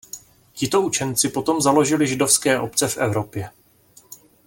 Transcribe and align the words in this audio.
Tito 0.53 0.81
učenci 0.81 1.29
potom 1.29 1.61
založili 1.61 2.07
židovské 2.07 2.59
obce 2.59 2.87
v 2.87 2.97
Evropě. 2.97 3.49